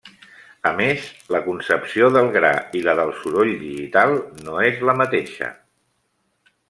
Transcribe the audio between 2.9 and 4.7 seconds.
del soroll digital no